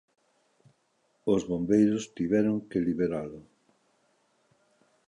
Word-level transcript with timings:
Os 1.33 1.41
bombeiros 1.49 2.03
tiveron 2.17 2.55
que 2.69 2.85
liberalo. 2.87 3.41